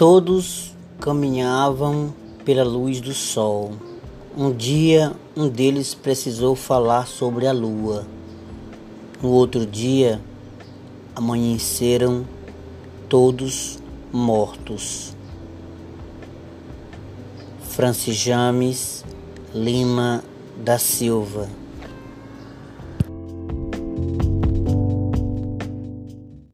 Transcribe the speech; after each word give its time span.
Todos 0.00 0.74
caminhavam 0.98 2.14
pela 2.42 2.64
luz 2.64 3.02
do 3.02 3.12
sol. 3.12 3.72
Um 4.34 4.50
dia, 4.50 5.12
um 5.36 5.46
deles 5.46 5.92
precisou 5.92 6.56
falar 6.56 7.06
sobre 7.06 7.46
a 7.46 7.52
lua. 7.52 8.06
No 9.22 9.28
outro 9.28 9.66
dia, 9.66 10.18
amanheceram 11.14 12.24
todos 13.10 13.78
mortos. 14.10 15.14
Francis 17.62 18.16
James 18.16 19.04
Lima 19.54 20.24
da 20.56 20.78
Silva 20.78 21.46